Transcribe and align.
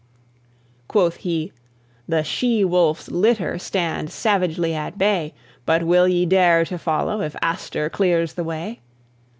Quoth 0.87 1.17
he: 1.17 1.51
"The 2.09 2.23
she 2.23 2.65
wolf's 2.65 3.11
litter 3.11 3.59
Stand 3.59 4.09
savagely 4.09 4.73
at 4.73 4.97
bay; 4.97 5.35
But 5.63 5.83
will 5.83 6.07
ye 6.07 6.25
dare 6.25 6.65
to 6.65 6.79
follow, 6.79 7.21
If 7.21 7.35
Astur 7.43 7.87
clears 7.91 8.33
the 8.33 8.43
way?" 8.43 8.79